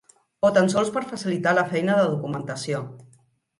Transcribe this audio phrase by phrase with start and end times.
[0.47, 2.83] O tan sols per facilitar la feina de documentació.